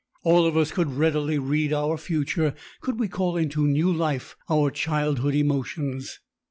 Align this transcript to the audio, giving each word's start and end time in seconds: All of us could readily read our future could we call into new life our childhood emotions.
All 0.23 0.47
of 0.47 0.57
us 0.57 0.71
could 0.71 0.93
readily 0.95 1.37
read 1.37 1.71
our 1.71 1.95
future 1.95 2.55
could 2.81 2.99
we 2.99 3.07
call 3.07 3.37
into 3.37 3.67
new 3.67 3.93
life 3.93 4.35
our 4.49 4.71
childhood 4.71 5.35
emotions. 5.35 6.19